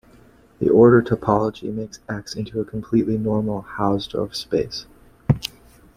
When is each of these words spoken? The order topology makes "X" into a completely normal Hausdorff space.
The 0.57 0.67
order 0.67 1.03
topology 1.03 1.71
makes 1.71 1.99
"X" 2.09 2.33
into 2.35 2.59
a 2.59 2.65
completely 2.65 3.19
normal 3.19 3.61
Hausdorff 3.77 4.33
space. 4.33 4.87